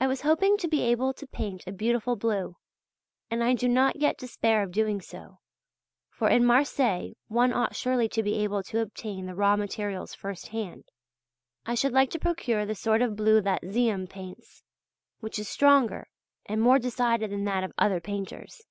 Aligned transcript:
I 0.00 0.08
was 0.08 0.22
hoping 0.22 0.56
to 0.56 0.66
be 0.66 0.82
able 0.82 1.12
to 1.12 1.24
paint 1.24 1.62
a 1.64 1.70
beautiful 1.70 2.16
blue, 2.16 2.56
and 3.30 3.44
I 3.44 3.54
do 3.54 3.68
not 3.68 3.94
yet 3.94 4.18
despair 4.18 4.64
of 4.64 4.72
doing 4.72 5.00
so; 5.00 5.38
for 6.10 6.28
in 6.28 6.44
Marseilles 6.44 7.14
one 7.28 7.52
ought 7.52 7.76
surely 7.76 8.08
to 8.08 8.24
be 8.24 8.34
able 8.42 8.64
to 8.64 8.80
obtain 8.80 9.26
the 9.26 9.36
raw 9.36 9.54
materials 9.54 10.14
first 10.14 10.48
hand. 10.48 10.86
I 11.64 11.76
should 11.76 11.92
like 11.92 12.10
to 12.10 12.18
procure 12.18 12.66
the 12.66 12.74
sort 12.74 13.02
of 13.02 13.14
blue 13.14 13.40
that 13.42 13.62
Ziem 13.70 14.08
paints, 14.08 14.64
which 15.20 15.38
is 15.38 15.48
stronger 15.48 16.08
and 16.46 16.60
more 16.60 16.80
decided 16.80 17.30
than 17.30 17.44
that 17.44 17.62
of 17.62 17.70
other 17.78 18.00
painters. 18.00 18.62